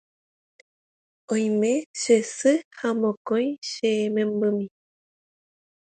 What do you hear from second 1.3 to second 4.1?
Oime che sy ha mokõi che